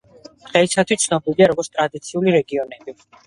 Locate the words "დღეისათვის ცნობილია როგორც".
0.43-1.71